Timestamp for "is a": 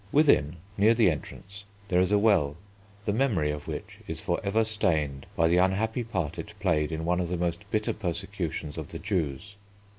2.01-2.17